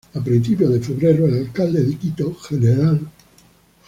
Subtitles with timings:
[0.15, 3.01] A principios de febrero el Alcalde de Quito, Gral.